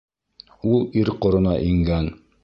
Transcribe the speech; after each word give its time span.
Ул 0.69 0.87
ир 1.01 1.11
ҡорона 1.25 1.53
ингән. 1.67 2.09